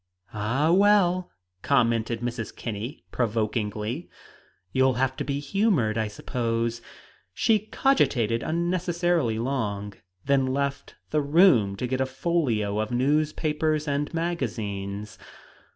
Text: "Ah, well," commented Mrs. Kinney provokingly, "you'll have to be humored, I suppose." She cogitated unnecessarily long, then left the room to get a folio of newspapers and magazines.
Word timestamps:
"Ah, 0.33 0.71
well," 0.71 1.29
commented 1.61 2.21
Mrs. 2.21 2.55
Kinney 2.55 3.03
provokingly, 3.11 4.09
"you'll 4.73 4.95
have 4.95 5.15
to 5.17 5.23
be 5.23 5.39
humored, 5.39 5.95
I 5.95 6.07
suppose." 6.07 6.81
She 7.35 7.67
cogitated 7.67 8.41
unnecessarily 8.41 9.37
long, 9.37 9.93
then 10.25 10.47
left 10.47 10.95
the 11.11 11.21
room 11.21 11.75
to 11.75 11.85
get 11.85 12.01
a 12.01 12.07
folio 12.07 12.79
of 12.79 12.89
newspapers 12.89 13.87
and 13.87 14.11
magazines. 14.11 15.19